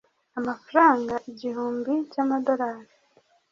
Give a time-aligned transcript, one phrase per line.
[0.39, 2.93] amafaranga igihumbi cy’amadorari.